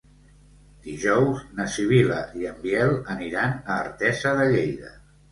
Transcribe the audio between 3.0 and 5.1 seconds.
aniran a Artesa de Lleida.